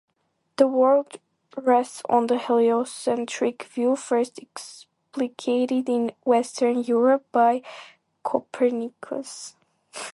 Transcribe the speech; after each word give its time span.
"The 0.55 0.67
World" 0.67 1.19
rests 1.55 2.01
on 2.09 2.25
the 2.25 2.39
heliocentric 2.39 3.65
view, 3.65 3.95
first 3.95 4.39
explicated 4.41 5.87
in 5.87 6.13
Western 6.25 6.79
Europe 6.83 7.27
by 7.31 7.61
Copernicus. 8.23 9.53